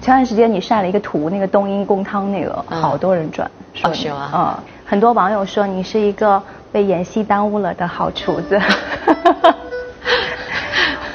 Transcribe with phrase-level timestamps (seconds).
[0.00, 2.80] 前段时间你晒了一个图，那个冬阴功汤那个，嗯。
[2.80, 4.30] 好多人转，说你哦是吗？
[4.34, 6.42] 嗯，很多网友说你是一个
[6.72, 8.58] 被演戏耽误了的好厨子。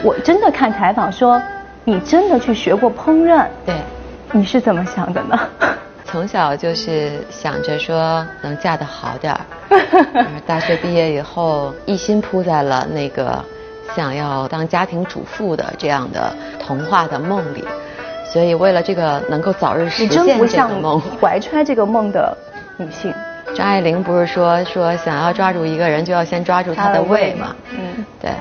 [0.03, 1.41] 我真的看采访说，
[1.83, 3.75] 你真的去学过烹饪，对，
[4.31, 5.39] 你是怎么想的呢？
[6.05, 9.41] 从小就是想着说能嫁得好点儿，
[10.13, 13.43] 嗯 大学毕业以后一心扑在了那个
[13.95, 17.65] 想要当家庭主妇的这样的童话的梦里，
[18.35, 22.37] 所以为了这个能够早日实你现真不像这个梦，怀揣这个梦的
[22.75, 23.13] 女性。
[23.55, 27.55] 张爱玲不是说说想要抓住一个人就要先抓住他的胃吗？
[27.69, 28.31] 嗯，对，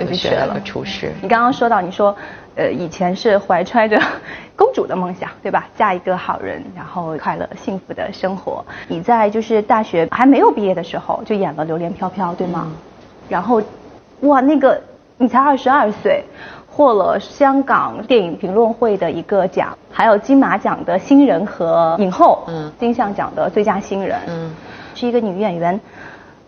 [0.00, 1.12] 就去学了厨师。
[1.20, 2.16] 你刚刚说到，你说，
[2.54, 4.00] 呃，以前是怀揣着
[4.56, 5.68] 公主的梦想，对吧？
[5.76, 8.64] 嫁一个好人，然后快乐幸福的生活。
[8.88, 12.72] 你在就是大学还没有毕业的时候就演了《榴莲飘飘》，对吗？
[13.28, 13.60] 然后，
[14.20, 14.80] 哇，那个
[15.18, 16.24] 你才二十二岁，
[16.74, 24.52] 获了香港电影评论会的一个奖，还有金马奖的新人和影后，嗯金像奖的最佳新人，嗯，
[24.96, 25.80] 是一个女演员，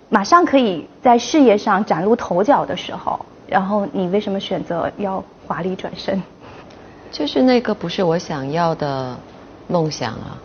[0.09, 6.21] 马上可以在事业上崭露头角的时候，然后你为什么选择要华丽转身？
[7.13, 9.17] 就是那个不是我想要的
[9.69, 10.37] 梦想啊，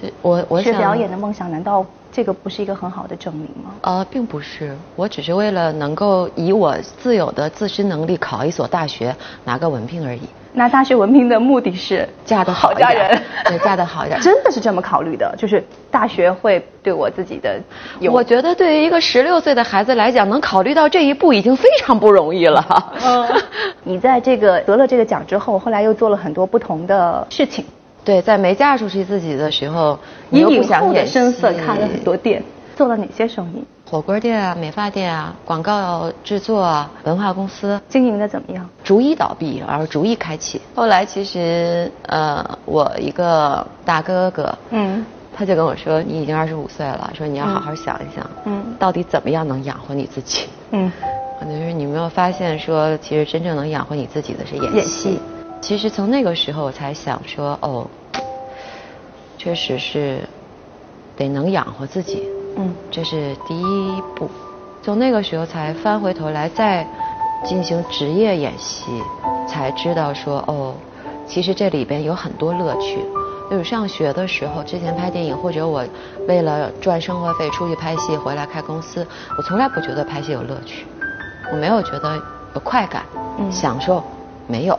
[0.00, 3.70] 就我我想是表演的梦想，难道这个不是一个很好的证明吗？
[3.82, 10.22] 呃，并不是，我只是为了能够以我自有的自身能力考一所大学，拿个文凭而已。
[10.52, 17.56] 那大学文凭的目的是嫁得好好一点嫁人，对嫁得好一点真的是这么考虑的，就是大学会对我自己的
[18.00, 22.92] 有我觉得对于一个十六岁的孩子来讲，能考虑到这一步已经非常不容易了。
[23.00, 23.28] 嗯，
[23.84, 27.64] 你在这个得了这个奖之后，后来又做了很多不同的事情，
[28.10, 29.96] 对，在没嫁出去自己的时候，
[30.30, 32.42] 你以又不想演声色戏开了很多店，
[32.74, 33.62] 做了哪些生意？
[33.88, 38.68] 火锅店啊、美发店啊、广告制作啊、文化公司，经营的怎么样？
[38.82, 40.60] 逐一倒闭，而逐一开启。
[40.74, 50.46] 后来其实呃，我一个大哥哥，嗯他就跟我说：“你已经二十五岁了，说你要好好想一想，嗯到底怎么样能养活你自己。
[50.72, 50.90] ”嗯
[51.38, 54.76] 可能是你没有发现说，其实真正能养活你自己的是演戏。
[54.78, 55.20] 演戏
[55.62, 57.86] 其实从那个时候我才想说，哦，
[59.42, 60.20] 确实是
[61.16, 62.28] 得能养活自己，
[62.58, 64.28] 嗯这是第一步。
[64.82, 66.86] 从那个时候才翻回头来再
[67.42, 68.84] 进行职业演戏，
[69.48, 70.74] 才知道说，哦，
[71.26, 72.98] 其实这里边有很多乐趣。
[73.50, 75.82] 就是上学的时候，之前拍电影，或者我
[76.28, 79.06] 为了赚生活费出去拍戏，回来开公司，
[79.38, 80.84] 我从来不觉得拍戏有乐趣，
[81.50, 82.22] 我没有觉得
[82.54, 83.06] 有快感，
[83.38, 84.04] 嗯享受
[84.46, 84.78] 没有。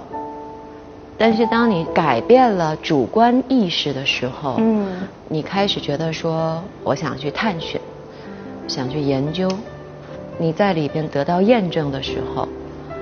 [1.17, 4.88] 但是当你改变了主观意识的时候，嗯
[5.27, 7.79] 你开始觉得说，我想去探寻，
[8.67, 9.49] 想去研究，
[10.38, 12.47] 你在里边得到验证的时候，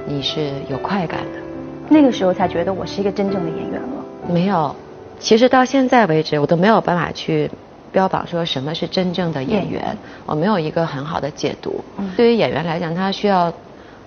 [0.05, 1.39] 你是有快感的。
[1.87, 3.87] 那个时候才觉得我是一个真正的演员了。
[4.27, 4.75] 没有，
[5.17, 7.49] 其实到现在为止，我都没有办法去
[7.91, 11.83] 标榜说什么是真正的演演员，我没有一个很好的解读。
[11.97, 13.51] 嗯对于演员来讲，他需要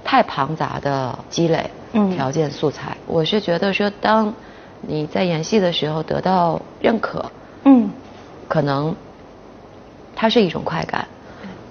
[0.04, 2.96] 太庞杂的积累、嗯条件素材。
[3.06, 4.32] 我是觉得说，当
[4.80, 7.24] 你在演戏的时候得到认可，
[7.64, 7.90] 嗯
[8.48, 8.94] 可能
[10.14, 11.06] 它是一种快感，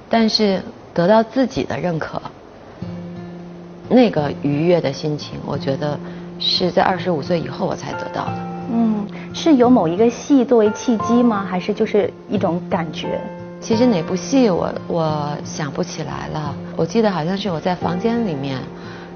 [0.09, 0.61] 但是
[0.93, 2.21] 得到自己的认可，
[3.89, 5.99] 那个愉悦的心情，我觉得
[6.39, 8.37] 是在二十五岁以后我才得到的。
[8.73, 11.45] 嗯，是有某一个戏作为契机吗？
[11.47, 13.19] 还是就是一种感觉？
[13.61, 18.57] 其实哪部戏我我想不起来了，我记得好像是我在房间里面，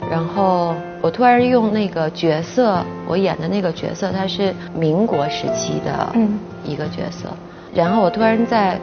[0.09, 7.27] 然后我突然用那个角色，我演的那个角色，他是民国时期的嗯一个角色，
[7.73, 8.79] 然后我突然在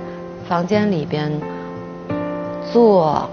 [0.49, 1.31] 房间里边
[2.73, 3.31] 坐、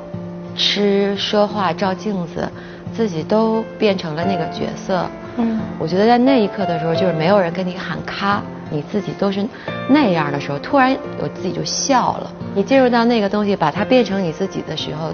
[0.56, 2.48] 吃、说话、照镜子，
[2.94, 5.04] 自己都变成了那个角色。
[5.38, 5.60] 嗯。
[5.80, 9.46] 我觉得在那一刻的时候，就是没有人跟你喊咔，你自己都是
[9.88, 12.32] 那样的时候，突然我自己就笑了。
[12.56, 15.12] 你进入到那个东西，把它变成你自己的时候，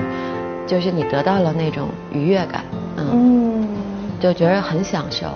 [0.68, 2.64] 就是你得到了那种愉悦感，
[2.98, 3.68] 嗯，嗯
[4.20, 5.28] 就觉得很享受。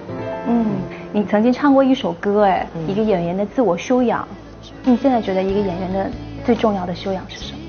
[0.48, 0.66] 嗯，
[1.12, 4.28] 你曾经唱过一首歌，哎，嗯一个演员的自我修养。
[4.84, 6.10] 你现在觉得一个演员的
[6.46, 7.60] 最重要的修养是什么？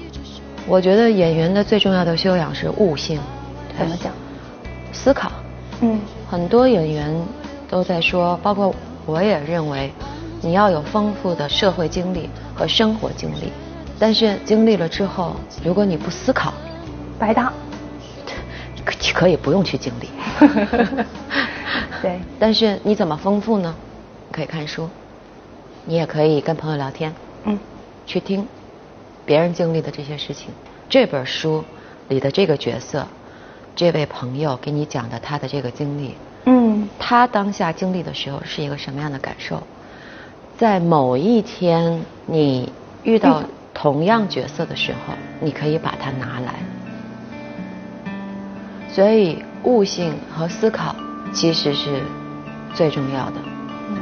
[0.68, 3.18] 我觉得演员的最重要的修养是悟性，
[3.76, 4.12] 怎么讲？
[4.92, 5.30] 思考。
[5.82, 5.98] 嗯
[6.28, 7.14] 很多演员
[7.68, 8.72] 都在说，包括
[9.06, 9.92] 我也认为，
[10.42, 13.52] 你要有丰富的社会经历和生活经历，
[13.98, 16.54] 但是经历了之后，如果你不思考，
[17.18, 17.52] 白搭。
[18.82, 20.08] 可可以不用去经历。
[22.00, 23.74] 对，但是你怎么丰富呢？
[24.32, 24.88] 可以看书，
[25.84, 27.14] 你也可以跟朋友聊天，
[27.44, 27.58] 嗯
[28.06, 28.46] 去听
[29.26, 30.48] 别人经历的这些事情。
[30.88, 31.62] 这本书
[32.08, 33.06] 里的这个角色，
[33.76, 36.16] 这位朋友给你讲的他的这个经历，
[36.46, 39.62] 嗯，他当下经历的时候是一个什么样的感受？
[40.60, 42.70] 在某一天你
[43.02, 43.42] 遇到
[43.72, 46.52] 同样角色的时候，你可以把它拿来。
[48.86, 50.94] 所以悟性和思考
[51.32, 52.02] 其实是
[52.74, 53.36] 最重要的。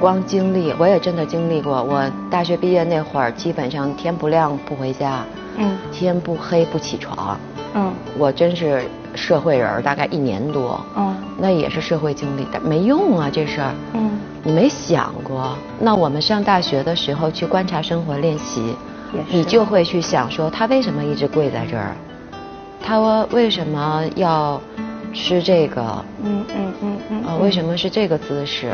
[0.00, 1.81] 光经历，我也真的经历过。
[1.81, 5.25] 我大学毕业那会儿，基本上天不亮不回家，
[5.58, 7.38] 嗯，天不黑不起床，
[7.75, 8.82] 嗯，我真是
[9.14, 14.11] 社会人，大概一年多，嗯，那也是社会经历的，没用啊这事儿，嗯，
[14.43, 15.56] 你没想过。
[15.79, 18.75] 那我们上大学的时候去观察生活练习，
[19.31, 21.94] 你就会去想说，他为什么一直跪在这儿？
[22.81, 22.99] 他
[23.32, 24.61] 为什么要
[25.12, 26.05] 吃这个？
[26.23, 28.73] 嗯嗯嗯嗯，啊，为什么是这个姿势？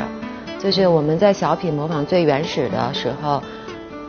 [0.58, 3.42] 就是我们在小品模仿最原始的时候，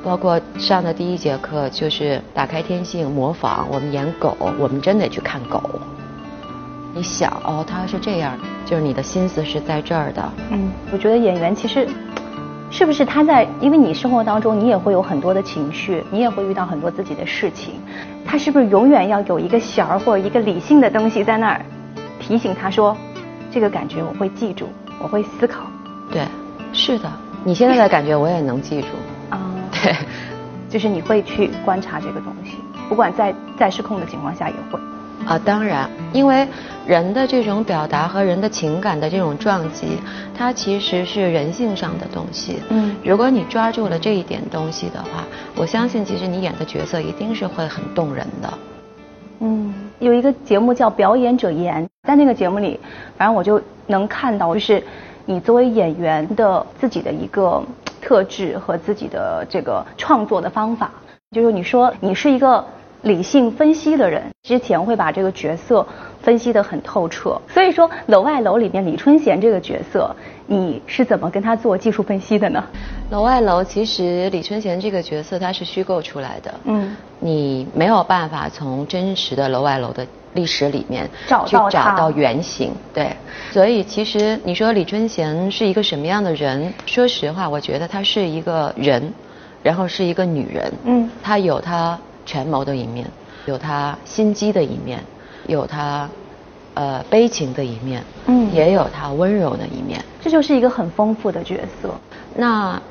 [0.04, 5.62] 包括上的第一节课就是打开天性模仿，我们演狗，我们真得去看狗。
[6.96, 10.34] 你想哦，他是这样，就是你的心思是在这儿的。
[10.50, 11.86] 嗯，我觉得演员其实
[12.72, 17.74] 是不是他在，因为你生活当中你也会有很多的情绪，你也会遇到很多自己的事情，
[18.26, 21.62] 他是不是永远要有一个弦儿或者一个理性的东西在那儿
[22.18, 22.96] 提醒他说，
[23.52, 25.64] 这个感觉我会记住，我会思考。
[26.10, 26.22] 对。
[26.72, 27.12] 是的，
[27.44, 28.88] 你现在的感觉我也能记住
[29.30, 29.52] 啊。
[29.72, 29.96] 对，
[30.70, 32.58] 就是你会去观察这个东西，
[32.88, 34.80] 不管在在失控的情况下也会。
[35.26, 36.48] 啊，当然，因为
[36.86, 39.98] 人的这种表达和人的情感的这种撞击，
[40.38, 42.60] 它其实是人性上的东西。
[42.70, 45.26] 嗯，如果你抓住了这一点东西的话，
[45.56, 48.54] 我相信其实你演的角色一定是会很动人的。
[49.40, 52.80] 嗯，有一个节目叫《表演者言》，在那个节目里，
[53.18, 54.84] 反正我就能看到，就是。
[55.28, 57.60] 你作为演员的自己的一个
[58.00, 60.92] 特质和自己的这个创作的方法，
[61.32, 62.64] 就是你说你是一个
[63.06, 65.86] 理性分析的人，之前会把这个角色
[66.22, 67.40] 分析得很透彻。
[67.48, 70.14] 所以说《楼外楼》里面李春贤这个角色，
[70.48, 72.64] 你是怎么跟他做技术分析的呢？
[73.14, 80.06] 《楼外楼》其实李春贤这个角色他是虚构出来的，嗯，你没有办法从真实的楼外楼的。
[80.34, 81.10] 历史里面
[81.48, 83.16] 去找到原型，对，
[83.54, 86.74] 所以其实你说李春贤是一个什么样的人？
[86.86, 89.14] 说实话，我觉得他是一个人，
[89.64, 93.06] 然后是一个女人，嗯，她有她权谋的一面，
[93.46, 95.00] 有他心机的一面，
[95.48, 96.10] 有他
[96.74, 101.90] 呃悲情的一面，嗯，也有他温柔的一面，这就是一个很丰富的角色。
[102.36, 102.82] 那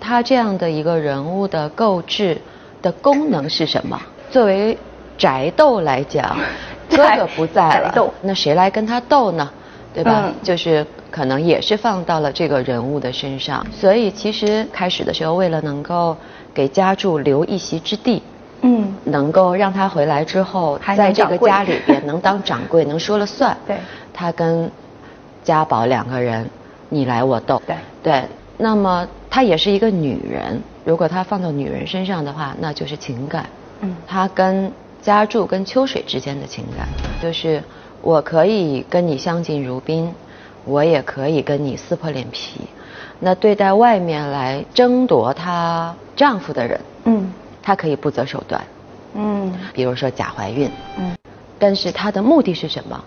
[0.00, 2.40] 他这样的一个人物的构置
[2.80, 4.00] 的功能是什么？
[4.30, 4.76] 作为
[5.16, 6.36] 宅斗来讲。
[6.88, 9.48] 哥哥不在了，那谁来跟他斗呢？
[9.92, 10.32] 对吧？
[10.42, 13.64] 就是可能也是放到了这个人物的身上。
[13.70, 16.16] 所以其实开始的时候，为了能够
[16.54, 18.22] 给家柱留一席之地，
[18.62, 23.56] 嗯，能够让他回来之后，在这个家里边能当掌柜， 能说了算。
[23.66, 23.76] 对，
[24.12, 24.70] 他跟
[25.42, 26.48] 家宝两个人
[26.88, 27.62] 你来我斗。
[27.66, 28.24] 对对，
[28.56, 33.46] 那么她也是一个女人，如果她放到女人身上的话，那就是情感。
[33.80, 34.70] 嗯，她跟。
[35.00, 36.86] 家柱跟秋水之间的情感，
[37.22, 37.62] 就是
[38.02, 40.12] 我可以跟你相敬如宾，
[40.64, 42.62] 我也可以跟你撕破脸皮。
[43.20, 47.27] 那对待外面来争夺她丈夫的人，嗯，
[47.68, 48.64] 她可以不择手段，
[49.14, 51.14] 嗯，比如说假怀孕，嗯，
[51.58, 53.04] 但是她的目的是什么？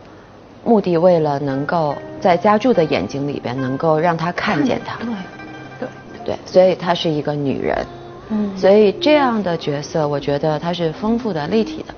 [0.63, 5.09] 目的为了能够在家柱的眼睛里边能够让他看见她，对，
[5.79, 5.89] 对，
[6.23, 7.75] 对，所以她是一个女人。
[8.29, 11.95] 嗯，所以这样的角色，我觉得她是丰富的、立体的。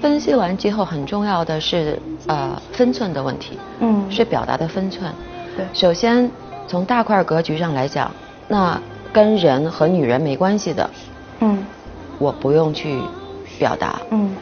[0.00, 5.12] 分析完之后，很重要的是呃分寸的问题，嗯，是表达的分寸。
[5.58, 6.30] 对，首先
[6.66, 8.10] 从大块格局上来讲，
[8.48, 8.80] 那
[9.12, 11.17] 跟人和女人没关系的，嗯，
[12.18, 13.00] 我不用去
[13.58, 14.34] 表达，嗯，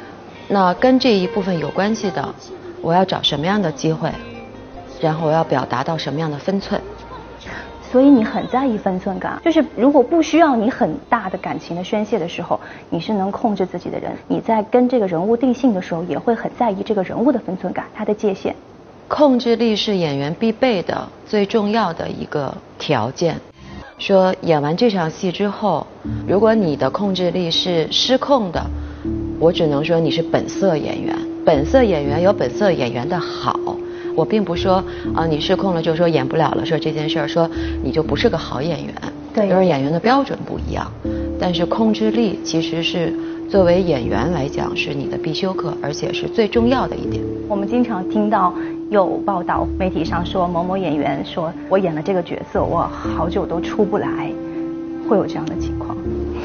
[0.48, 2.34] 那跟这一部分有关系的，
[2.82, 4.10] 我要找什么样的机会，
[5.00, 6.80] 然后我要表达到什么样的分寸。
[7.92, 12.58] 所以你很在意分寸感，就是如果不需要你很大的感情的宣泄的时候，
[12.90, 14.10] 你是能控制自己的人。
[14.26, 18.54] 你在跟这个人物定性的时候，也会很在意这个人物的分寸感，他的界限。
[19.08, 23.40] 控制力是演员必备的最重要的一个条件。
[23.98, 25.86] 说演完这场戏之后，
[26.28, 28.62] 如果你的控制力是失控的，
[29.38, 31.16] 我只能说你是本色演员。
[31.44, 33.58] 本色演员有本色演员的好。
[34.14, 34.82] 我并不说
[35.14, 37.48] 啊，你失控了就说演不了了，说这件事儿，说
[37.82, 38.94] 你就不是个好演员。
[39.34, 40.90] 对，因为演员的标准不一样。
[41.38, 43.12] 但是控制力其实是
[43.48, 47.22] 作为演员来讲是你的必修课，而且是最重要的一点。
[47.48, 48.54] 我们经常听到
[48.90, 54.30] 有报道，媒体上说某某演员说我演了这个角色，我好久都出不来。
[55.08, 55.96] 会有这样的情况？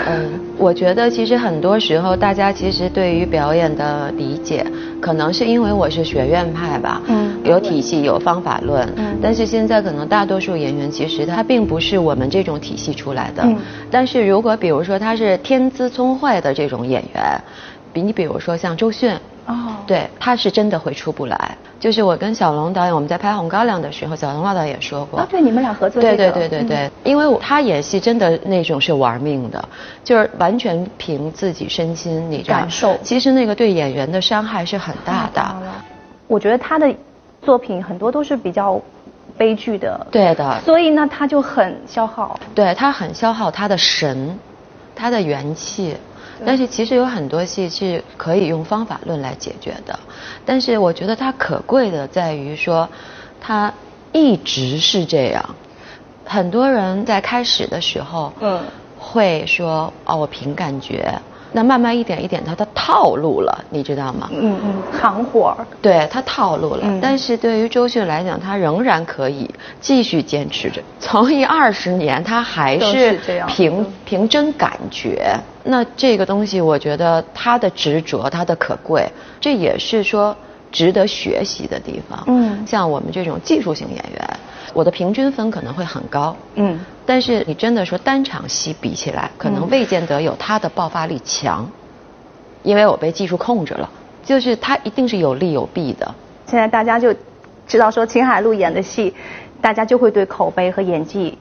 [0.06, 4.64] 嗯，我觉得其实很多时候大家其实对于表演的理解，
[5.02, 13.58] 可能是因为我是学院派吧，嗯，有体系有方法论，嗯，但是现在可能大多数演员其实他并不是我们这种体系出来的，嗯，
[13.90, 17.42] 但是如果比如说他是天资聪慧的这种演员，
[17.92, 19.12] 比你比如说像周迅。
[19.48, 21.58] 哦，对，他是真的会出不来。
[21.80, 25.20] 就是我跟小龙导演，我们在拍《红高粱》的时候，小龙老导演说过。
[25.20, 26.00] 啊，对，你们俩合作。
[26.00, 29.70] 对对对对对，因为他演戏真的那种是玩命的，
[30.04, 32.96] 就是完全凭自己身心，你感受。
[33.02, 35.56] 其实那个对演员的伤害是很大的。
[36.28, 36.94] 我觉得他的
[37.42, 38.80] 作品很多都是比较
[39.36, 40.06] 悲剧的。
[40.12, 40.62] 对的。
[40.64, 42.40] 所以呢，他就很消耗。
[42.54, 44.38] 对他很消耗他的神，
[44.96, 45.96] 他的元气。
[46.44, 50.00] 但是其实有很多戏是可以用方法论来解决的，
[50.44, 52.90] 但是我觉得它可贵的在于说，
[53.40, 53.72] 它
[54.12, 55.56] 一直是这样。
[56.26, 58.64] 很多人在开始的时候，嗯，
[58.98, 61.14] 会说哦，我凭感觉。
[61.52, 64.30] 那慢慢一点一点，他的套路了，你知道吗？
[64.32, 75.36] 嗯嗯，行活对他套路了，但是对于周迅来讲，他仍然可以继续坚持着，从艺二十年，他还是凭凭真感觉。
[75.64, 79.08] 那这个东西，我觉得他的执着，他的可贵，
[79.40, 80.36] 这也是说
[80.72, 82.24] 值得学习的地方。
[82.28, 84.40] 嗯，像我们这种技术型演员。
[84.74, 91.70] 我的平均分可能会很高，嗯，但是你真的说单场戏比起来，可能未见得有他的爆发力强，
[92.64, 93.90] 因为我被技术控制了，
[94.24, 96.14] 就是他一定是有利有弊的。
[96.46, 97.14] 现在大家就
[97.68, 99.14] 知道说秦海璐演的戏，
[99.62, 101.38] 大家就会对口碑和演技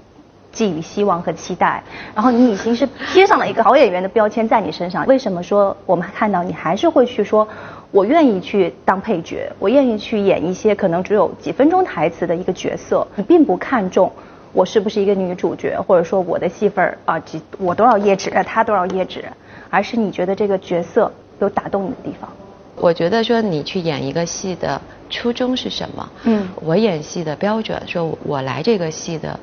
[0.53, 1.83] 寄予希望和期待，
[2.15, 5.07] 然后你已经是贴上了一个好演员的标签在你身上。
[5.07, 7.47] 为什么说我们看到你还是会去说？
[7.91, 13.07] 我愿意去当配角，我愿意去演一些可能只有几分钟台词的一个角色。
[13.17, 14.13] 你并不看重
[14.53, 19.25] 我是不是一个女主角，或者说我的戏份啊，几我多少页纸，他多少页纸，
[19.69, 22.31] 而是你觉得这个角色有打动你的地方。
[22.77, 24.81] 我觉得说你去演一个戏的
[25.11, 26.09] 初衷是什么？
[26.25, 29.39] 嗯，我演戏的标准，说我来这个戏的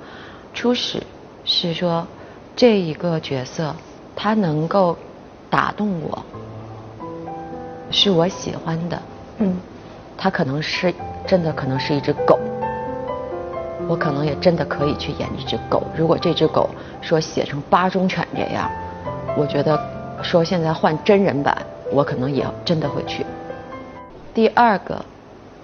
[0.54, 1.04] 初始
[1.44, 2.08] 是说
[2.56, 3.76] 这一个角色
[4.16, 4.98] 他能够
[5.50, 6.26] 打动我。
[7.90, 9.02] 是我喜欢的，
[9.40, 9.56] 嗯，
[10.18, 10.94] 他可能是
[11.26, 12.38] 真的，可能是一只狗，
[13.88, 15.84] 我可能也真的可以去演一只狗。
[15.96, 16.70] 如果这只狗
[17.02, 18.70] 说写成八中犬这样，
[19.38, 19.80] 我觉得
[20.22, 21.58] 说现在换真人版，
[21.92, 23.26] 我可能也真的会去。
[24.34, 25.04] 第二个，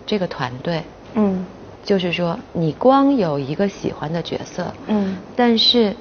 [0.06, 0.84] 这个团队，
[1.15, 1.46] 嗯，
[1.84, 5.96] 就是说你光有一个喜欢的角色，嗯，但是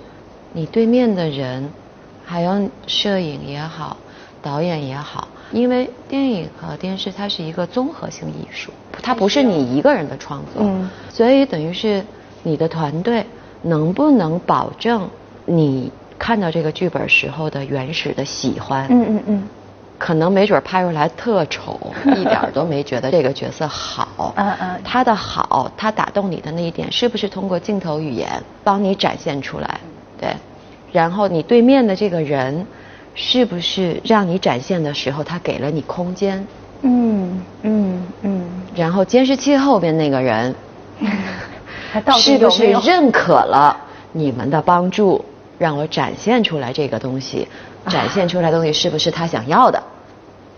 [0.52, 1.68] 你对面的人，
[2.24, 3.96] 还有摄影也好，
[4.40, 5.28] 导演也好。
[5.52, 10.64] 因为电影和电视它是一个综合性艺术，它不是你一个人的创作，
[11.10, 12.02] 所以等于是
[12.42, 13.24] 你的团队
[13.62, 15.08] 能不能保证
[15.44, 18.86] 你看到这个剧本时候的原始的喜欢？
[18.90, 19.48] 嗯嗯嗯，
[19.98, 21.78] 可能没准拍出来特丑，
[22.16, 24.32] 一点都没觉得这个角色好。
[24.36, 29.80] 嗯嗯，他的好，他打动你的那一点，是不是通过镜头语言帮你展现出来？
[30.18, 30.34] 对，
[30.92, 32.66] 然后你对面的这个人。
[33.14, 36.46] 是不是让你展现的时候，他给了你空间？
[36.82, 38.46] 嗯嗯嗯。
[38.74, 40.54] 然后监视器后边那个人，
[42.18, 43.76] 是不是认可了
[44.12, 45.24] 你们的帮助，
[45.58, 47.46] 让我展现出来这个东西？
[47.88, 49.82] 展现出来东西是不是他想要的？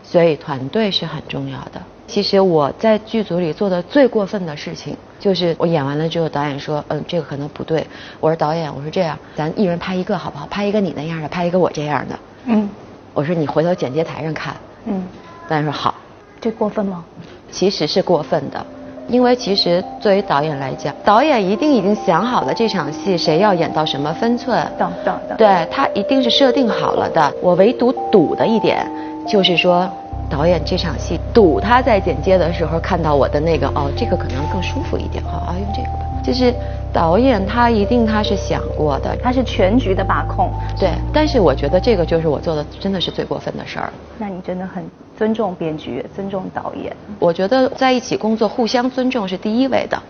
[0.03, 1.83] 所以团队是很重要的。
[2.07, 7.87] 其实我在剧组里做的最过分的事情，就是我演完了之后，导演说：“嗯，这个可能不对。”
[8.21, 10.47] 我说：“导演，我说这样，咱一人拍一个好不好？
[10.51, 12.69] 拍一个你那样的，拍一个我这样的。”嗯，
[13.15, 14.55] 我说你回头剪接台上看。
[14.85, 15.03] 嗯，
[15.49, 15.95] 导演说好。
[16.43, 17.03] 这过分吗？
[17.51, 18.67] 其实是过分的，
[19.09, 24.63] 因为其实作为导演来讲，导演一定已经想好了这场戏谁要演到什么分寸。
[24.79, 25.39] 等等等。
[25.39, 27.33] 对他一定是设定好了的。
[27.41, 28.87] 我唯独赌的一点，
[29.27, 29.91] 就是说
[30.29, 36.55] 导演这场戏赌他在剪接的时候看到我的那个哦，这个可能更舒服一点哈啊，用这个吧，就是。
[36.95, 40.49] 导演他一定他是想过的，他是全局的把控。
[40.79, 43.93] 对，但是我觉得这个就是我做的真的是最过分的事儿。
[44.17, 44.89] 那你真的很
[45.19, 46.97] 尊重编剧，尊重导演。
[47.19, 50.01] 我觉得在一起工作，互相尊重是第一位的，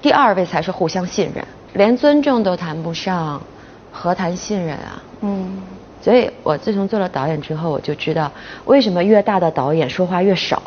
[0.00, 1.44] 第二位才是互相信任。
[1.72, 3.42] 连尊重都谈不上，
[3.90, 5.02] 何谈信任啊？
[5.22, 5.60] 嗯。
[6.00, 8.30] 所以我自从做了导演之后，我就知道
[8.64, 10.62] 为什么越大的导演说话越少，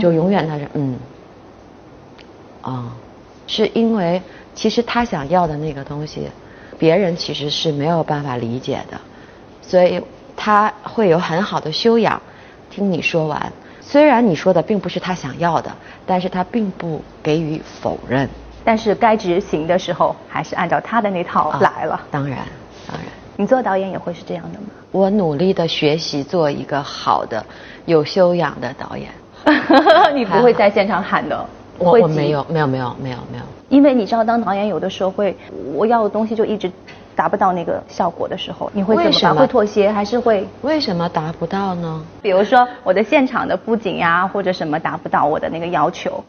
[0.00, 0.98] 就永远他是嗯，
[2.62, 2.92] 啊，
[3.46, 4.20] 是因为。
[4.52, 6.28] 其实他想要的那个东西，
[6.76, 9.00] 别人其实是没有办法理解的，
[9.62, 10.02] 所以
[10.36, 12.20] 他会有很好的修养，
[12.68, 13.50] 听你说完。
[13.80, 15.70] 虽然你说的并不是他想要的，
[16.04, 18.28] 但是他并不给予否认。
[18.64, 21.98] 但是该执行的时候，还是按照他的那套来了。
[22.10, 22.38] 当然，
[22.88, 23.06] 当然。
[23.40, 24.66] 你做导演也会是这样的吗？
[24.92, 27.42] 我努力的学习做一个好的、
[27.86, 29.08] 有修养的导演。
[30.14, 31.42] 你不会在现场喊的，
[31.78, 33.44] 我我没有，没有，没有，没有，没有。
[33.70, 35.34] 因为你知道，当导演有的时候会，
[35.72, 36.70] 我要的东西就一直
[37.16, 39.10] 达不到那个效果的时候，你会怎么办？
[39.10, 40.46] 为什么会妥协还是会？
[40.60, 42.04] 为什么达不到呢？
[42.20, 46.22] 比如说我的现场的布景呀，或者什么达不到我的那个要求，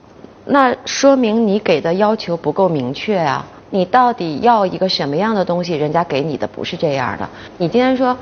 [0.45, 3.45] 那说明你给的要求不够明确啊！
[3.71, 5.73] 你到底要一个什么样的东西？
[5.75, 7.27] 人家给你的不是这样的。
[7.57, 8.15] 你今天说，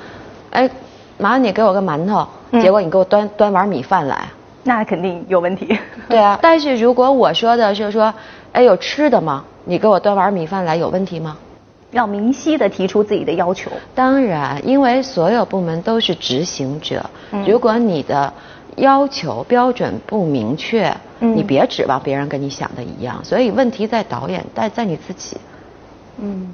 [0.51, 0.69] 哎，
[1.17, 4.29] 麻烦你给我个馒头，嗯结果你给我端端碗米饭来。
[4.63, 5.77] 那肯定有问题。
[6.07, 8.13] 对啊，但是如果我说的是说，
[8.53, 9.43] 哎，有吃的吗？
[9.65, 11.37] 你给我端碗米饭来，有问题吗？
[11.91, 13.71] 要明晰的提出自己的要求。
[13.95, 18.31] 当然，因为所有部门都是执行者，嗯如果你的
[18.75, 23.23] 要求标准不明确，嗯你别指望别人跟你想的一样。
[23.23, 25.38] 所以问题在导演，在在你自己。
[26.21, 26.49] 嗯，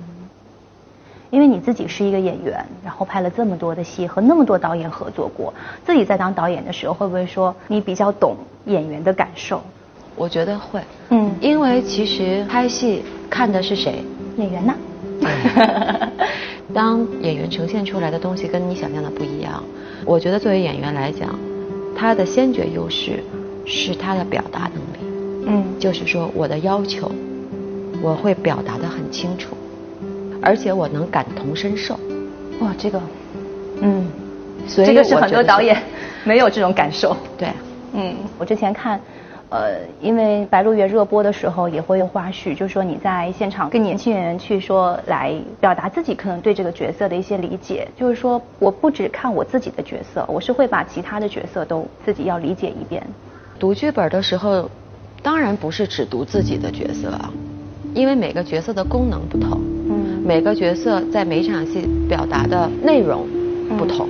[1.30, 5.54] 因为你自己是一个演员，然后拍了这么多的戏，和那么多导演合作过，
[5.86, 9.62] 自己在当导演的时候，会不会说你比较懂演员的感受？
[10.16, 14.04] 我觉得会，嗯因为其实拍戏看的是谁。
[14.38, 14.74] 演员呢？
[16.74, 19.64] 当演员呈现出来的东西跟你想象的不一样，
[20.06, 21.38] 我觉得作为演员来讲，
[21.96, 23.24] 他的先决优势
[23.66, 25.16] 是他的表达能力。
[25.48, 27.12] 嗯就是说我的要求，
[28.02, 29.56] 我会表达的很清楚，
[30.42, 32.00] 而且我能感同身受。
[32.60, 33.00] 哇，这个，
[33.82, 34.08] 嗯，
[34.68, 35.78] 所以这个是很多导演
[36.24, 37.16] 没有这种感受。
[37.38, 37.50] 对，
[37.94, 39.00] 嗯，我之前看，
[39.50, 53.06] 呃，因为《白鹿原》热播的时候也会有花絮，就是说你在现场跟年轻演员去说来表达自己可能对这个角色的一些理解，就是说我不只看我自己的角色，我是会把其他的角色都自己要理解一遍。
[53.60, 54.70] 读剧本的时候，
[55.24, 57.32] 当然不是只读自己的角色啊，
[57.94, 59.60] 因为每个角色的功能不同，
[59.90, 63.26] 嗯每个角色在每场戏表达的内容
[63.78, 64.08] 不同。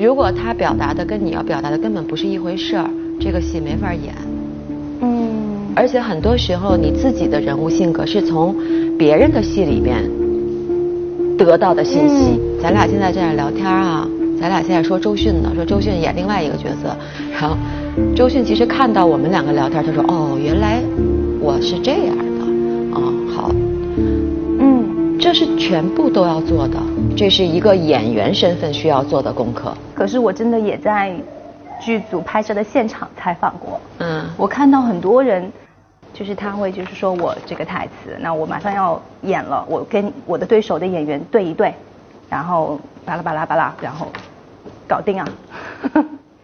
[0.00, 2.88] 如果他表达的跟你要表达的根本不是一回事儿，
[3.20, 4.14] 这个戏没法演。
[5.02, 8.54] 嗯而且很多时候，你自己的人物性格是从
[8.98, 10.02] 别人的戏里边
[11.38, 12.40] 得到的信息。
[12.60, 14.06] 咱俩现在这样聊天啊，
[14.40, 16.96] 咱俩现在说周迅呢，说周迅演另外一个角色，
[17.32, 17.56] 然后
[18.16, 20.80] 周迅其实看到我们两个聊天，他说：“哦，原来
[21.40, 22.44] 我是这样的，
[22.94, 23.50] 哦，好，
[24.58, 26.78] 嗯，这是全部都要做的，
[27.16, 29.74] 这是一个演员身份需要做的功课。
[29.94, 31.14] 可是我真的也在
[31.80, 35.50] 剧组拍摄的现场采访过，嗯，我看到很多人，
[36.12, 41.74] 就是他会就是说我这个台词，那我马上要演了，我跟我的对手的演员对一对，
[42.28, 44.08] 然后巴拉巴拉巴拉，然后
[44.86, 45.26] 搞定啊。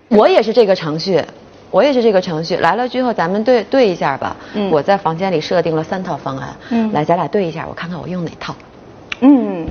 [0.08, 1.22] 我也是这个程序，
[1.70, 2.56] 我也是这个程序。
[2.56, 4.36] 来了之后，咱们对对一下吧。
[4.54, 6.56] 嗯我在房间里设定了三套方案。
[6.70, 8.54] 嗯来，咱俩对一下，我看看我用哪套。
[9.20, 9.66] 嗯，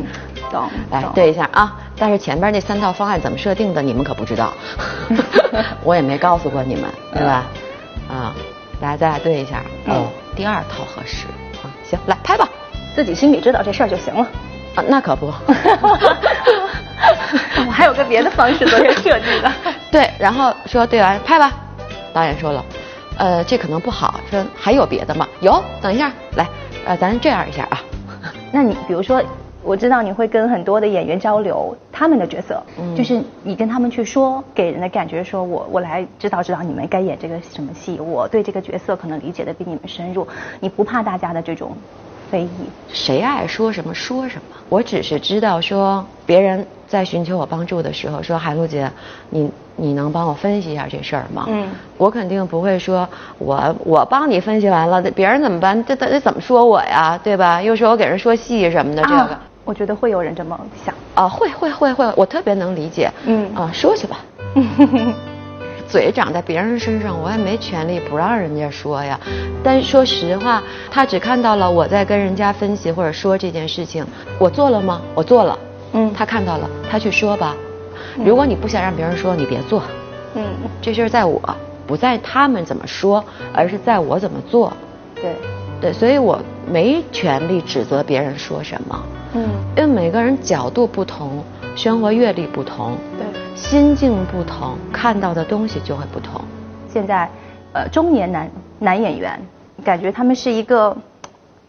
[0.52, 0.62] 懂。
[0.62, 1.80] 懂来对一下啊！
[1.98, 4.52] 但是前边那三套方案怎么设定的，你们可不知道，
[5.86, 7.46] 我也没告诉过你们，对吧？
[8.10, 8.36] 啊，
[8.82, 9.62] 来，咱俩对一下。
[9.86, 11.28] 嗯哦，第二套合适。
[11.64, 12.50] 啊，行，来拍吧。
[12.96, 14.28] 自己心里知道这事儿就行了。
[14.74, 15.32] 啊，那可不。
[17.68, 19.52] 我还有个别的方式昨天设计的。
[19.92, 21.52] 对，然后说对完拍吧，
[22.14, 22.66] 导演说了，
[23.18, 25.28] 呃，这可能不好，说还有别的吗？
[25.42, 26.48] 有，等一下，来，
[26.86, 27.82] 呃，咱这样一下啊，
[28.52, 29.22] 那你比如说，
[29.64, 40.28] 我知道你会跟很多的演员交流他们的角色，嗯就是你跟他们去说，给人的感觉说我我来指导指导你们该演这个什么戏，我对这个角色可能理解的比你们深入，
[40.60, 41.76] 你不怕大家的这种
[42.36, 42.50] 非议？
[42.92, 48.92] 谁爱说什么说什么，我只是知道说别人在寻求我帮助的时候说海璐姐，
[49.30, 51.46] 你你能帮我分析一下这事儿吗？
[51.48, 55.82] 嗯我肯定不会说我我帮你分析完了，别人怎么办？
[55.86, 57.18] 这这这怎么说我呀？
[57.24, 57.62] 对吧？
[57.62, 59.16] 又说我给人说戏什么的，这个。
[59.22, 60.94] 啊，我觉得会有人这么想。
[61.14, 63.10] 啊，会会会会，我特别能理解。
[63.26, 64.18] 嗯啊，说去吧。
[65.88, 69.20] 嘴长在别人身上，我也没权利不让人家说呀。
[69.64, 74.06] 但是说实话，他只看到了我在跟人家分析或者说这件事情，
[74.40, 75.02] 我做了吗？
[75.14, 75.58] 我做了。
[75.94, 77.56] 嗯他看到了，他去说吧。
[78.24, 79.82] 如果你不想让别人说，你别做。
[80.36, 80.44] 嗯，
[80.82, 81.42] 这事儿在我，
[81.88, 84.74] 不在他们怎么说，而是在我怎么做。
[85.16, 85.34] 对，
[85.80, 89.04] 对，所以我没权利指责别人说什么。
[89.34, 89.44] 嗯
[89.78, 91.44] 因为每个人角度不同，
[91.76, 93.25] 生活阅历不同，对。
[93.56, 96.42] 心境不同，看到的东西就会不同。
[96.90, 97.30] 现在，
[97.74, 99.40] 呃，中年男男演员，
[99.84, 100.96] 感觉他们是一个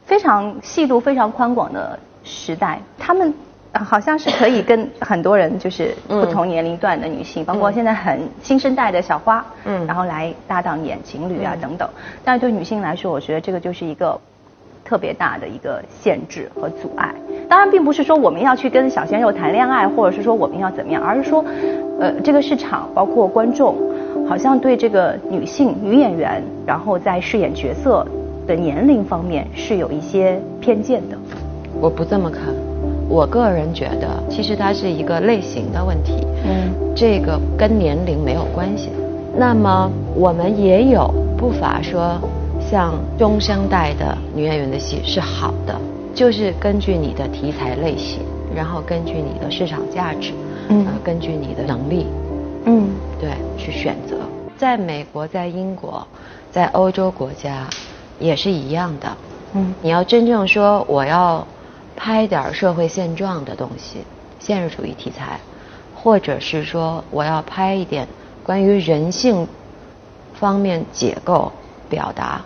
[0.05, 3.33] 非常戏路非常宽广的时代，他们。
[3.72, 11.87] 呃好像是可以跟很多人，就是嗯不同年龄段的女性，包括现在很新生代的小花，嗯然后来搭档演情侣啊嗯等等。
[12.25, 14.18] 但是对女性来说，我觉得这个就是一个
[14.83, 17.14] 特别大的一个限制和阻碍。
[17.48, 21.44] 当然，并不是说我们要去跟小鲜肉谈恋爱，或者是说我们要怎么样，而是说，
[22.00, 23.76] 呃，这个市场包括观众，
[24.28, 28.06] 好像对这个女性女演员，然后在饰演角色
[28.46, 31.16] 的年龄方面是有一些偏见的。
[31.80, 32.42] 我不这么看，
[33.09, 38.90] 我个人觉得，其实它是一个类型的问题，嗯，这个跟年龄没有关系。
[39.38, 42.18] 那么我们也有不乏说，
[42.59, 45.78] 像中生代的女演员的戏是好的，
[46.16, 48.20] 就是根据你的题材类型，
[48.55, 50.33] 然后根据你的市场价值，
[50.70, 52.07] 嗯，根据你的能力，
[52.64, 52.88] 嗯，
[53.20, 54.16] 对，去选择。
[54.57, 56.07] 在美国，在英国，
[56.50, 57.68] 在欧洲国家，
[58.18, 59.14] 也是一样的。
[59.52, 61.46] 嗯，你要真正说我要
[61.94, 63.98] 拍点社会现状的东西，
[64.38, 65.38] 现实主义题材，
[65.94, 68.09] 或者是说我要拍一点。
[68.42, 69.46] 关于人性
[70.33, 71.52] 方面解构、
[71.90, 72.40] 表达、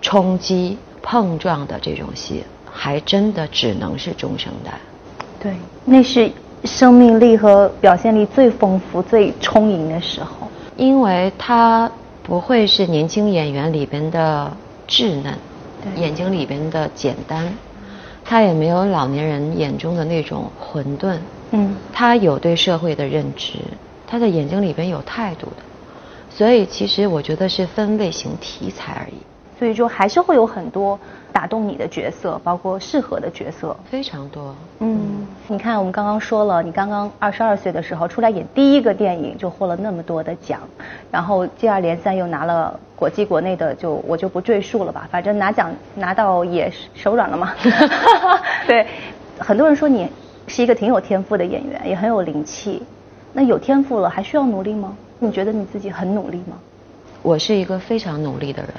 [0.00, 4.72] 冲击、碰撞的这种戏，还真的只能是中生代。
[5.38, 5.52] 对，
[5.84, 6.32] 那是
[6.64, 10.48] 生命力和表现力最丰富、最充盈的时候。
[10.76, 11.88] 因为他
[12.22, 14.50] 不会是年轻演员里边的
[14.88, 15.34] 稚嫩，
[15.96, 17.54] 眼睛里边的简单，
[18.24, 21.18] 他也没有老年人眼中的那种混沌。
[21.50, 23.58] 嗯，他有对社会的认知。
[24.06, 25.62] 他的眼睛里边有态度的，
[26.30, 29.16] 所以其实我觉得是分类型题材而已。
[29.58, 30.98] 所以就还是会有很多
[31.32, 34.54] 打动你的角色，包括适合的角色，非常多。
[34.80, 40.60] 嗯，你看我们刚刚说了，你刚刚二十二岁的时候出来演第一个电影就获了那么多的奖，
[41.10, 45.08] 然后接二连三又拿了国际国内的，就我就不赘述了吧。
[45.10, 47.52] 反正拿奖拿到也手软了嘛。
[48.66, 48.86] 对，
[49.38, 50.08] 很多人说你
[50.46, 52.82] 是一个挺有天赋的演员，也很有灵气。
[53.32, 54.96] 那有天赋了，还需要努力吗？
[55.18, 56.56] 你觉得你自己很努力吗？
[57.22, 58.70] 我是一个非常努力的人，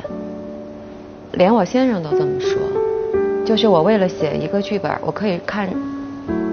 [1.36, 2.58] 连我先生都这么说。
[3.46, 5.70] 就是我为了写一个剧本，我可以看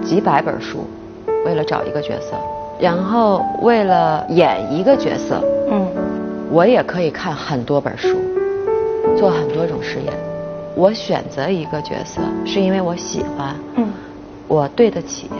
[0.03, 0.85] 几百本书，
[1.43, 2.35] 为了找一个角色；
[2.79, 5.87] 然后为了演一个角色，嗯，
[6.51, 8.15] 我也可以看很多本书，
[9.17, 10.13] 做很多种实验。
[10.75, 13.87] 我选择一个角色，是因为我喜欢，嗯，
[14.47, 15.31] 我对得起。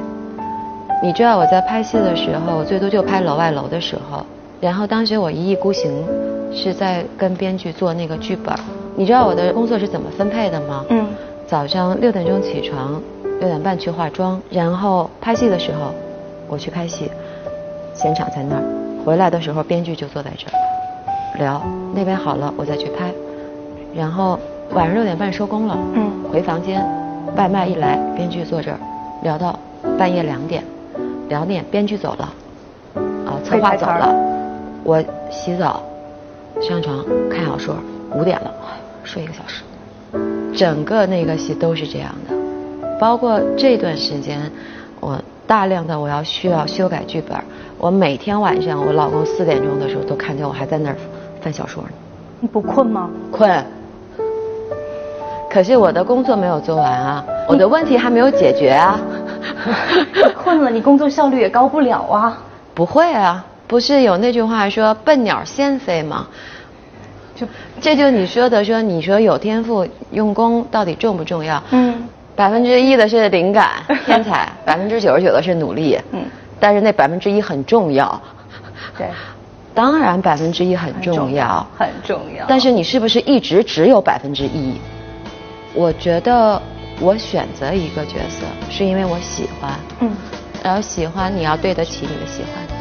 [1.03, 4.25] 你知道我在拍戏的时候，我最多就拍楼外楼的时候，
[4.60, 6.03] 然后当时我一意孤行，
[6.51, 8.56] 是在跟编剧做那个剧本。
[8.95, 10.86] 你知道我的工作是怎么分配的吗？
[10.89, 11.08] 嗯。
[11.47, 13.01] 早上六点钟起床，
[13.39, 15.91] 六点半去化妆，然后拍戏的时候，
[16.47, 17.12] 我去拍戏，
[17.93, 18.63] 现场在那儿，
[19.06, 20.53] 回来的时候编剧就坐在这儿，
[21.38, 21.62] 聊
[21.93, 23.13] 那边好了我再去拍，
[23.93, 24.39] 然后
[24.71, 26.84] 晚上六点半收工了，嗯，回房间，
[27.36, 28.77] 外卖一来，编剧坐这儿，
[29.21, 29.60] 聊到
[29.97, 30.63] 半夜两点。
[31.29, 32.34] 两点，编剧走了，
[33.25, 34.13] 啊，策划走了，
[34.84, 35.82] 我洗澡，
[36.62, 37.75] 上床看小说，
[38.13, 38.53] 五点了，
[39.03, 39.63] 睡一个小时，
[40.55, 42.35] 整个那个戏都是这样的，
[42.99, 44.51] 包括这段时间，
[44.99, 47.37] 我大量的我要需要修改剧本，
[47.77, 50.95] 我每天晚上我老公四点钟的时候都看见我还在那儿
[51.41, 51.89] 翻小说呢。
[52.39, 53.09] 你不困吗？
[53.31, 53.65] 困，
[55.49, 58.99] 可是我的工作没有做完啊，我的问题还没有解决啊。
[60.43, 62.41] 困了，你工作效率也高不了啊。
[62.73, 66.27] 不会啊，不是有那句话说“笨鸟先飞”吗？
[67.36, 67.48] 就
[67.82, 71.62] 这就你说的说，你说有天赋用功到底重不重要？
[71.72, 72.04] 嗯。
[72.36, 73.72] 百分之一的是灵感
[74.06, 76.00] 天才， 百分之九十九的是努力。
[76.12, 76.24] 嗯。
[76.60, 78.22] 但是那百分之一很重要。
[78.98, 79.08] 对。
[79.74, 81.65] 当然百分之一很重要。
[81.78, 82.46] 很重要。
[82.48, 84.80] 但是你是不是一直只有百分之一？
[85.74, 86.62] 我觉得。
[87.00, 90.12] 我选择一个角色，是因为我喜欢，嗯，
[90.63, 92.72] 然后喜欢你要对得起你的喜欢。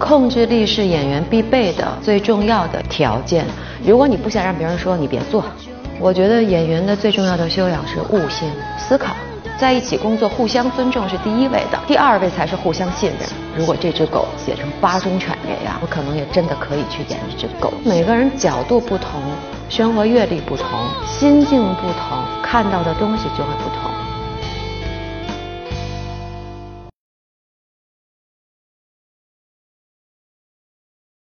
[0.00, 3.44] 控制力是演员必备的最重要的条件。
[3.84, 5.44] 如果你不想让别人说，你别做。
[6.00, 9.14] 我觉得演员的最重要的修养是悟性、思考。
[9.58, 13.28] 在一起工作，互相尊重是第一位的，第二位才是互相信任。
[13.54, 17.70] 如果这只狗写成八中犬这样，我可能也真的可以去演一只狗。
[17.84, 19.20] 每个人角度不同，
[19.68, 20.66] 生活阅历不同，
[21.06, 23.99] 心境不同，看到的东西就会不同。